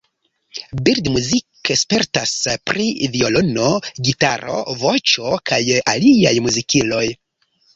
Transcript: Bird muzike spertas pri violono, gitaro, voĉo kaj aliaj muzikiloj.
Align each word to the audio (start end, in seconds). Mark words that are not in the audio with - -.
Bird 0.85 1.09
muzike 1.17 1.75
spertas 1.81 2.33
pri 2.71 2.87
violono, 3.17 3.67
gitaro, 4.09 4.57
voĉo 4.85 5.37
kaj 5.51 5.63
aliaj 5.95 6.35
muzikiloj. 6.49 7.05